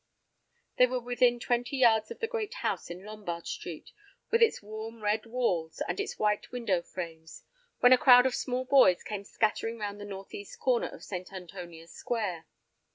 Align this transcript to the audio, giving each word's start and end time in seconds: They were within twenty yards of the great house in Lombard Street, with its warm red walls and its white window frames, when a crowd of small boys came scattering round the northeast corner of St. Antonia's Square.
They 0.77 0.87
were 0.87 0.99
within 0.99 1.39
twenty 1.39 1.77
yards 1.77 2.09
of 2.09 2.17
the 2.21 2.27
great 2.27 2.55
house 2.65 2.89
in 2.89 3.05
Lombard 3.05 3.45
Street, 3.45 3.91
with 4.31 4.41
its 4.41 4.59
warm 4.63 5.03
red 5.03 5.27
walls 5.27 5.79
and 5.87 5.99
its 5.99 6.17
white 6.17 6.51
window 6.51 6.81
frames, 6.81 7.43
when 7.81 7.93
a 7.93 7.99
crowd 7.99 8.25
of 8.25 8.33
small 8.33 8.65
boys 8.65 9.03
came 9.03 9.23
scattering 9.23 9.77
round 9.77 10.01
the 10.01 10.05
northeast 10.05 10.57
corner 10.57 10.87
of 10.89 11.03
St. 11.03 11.31
Antonia's 11.31 11.91
Square. 11.93 12.47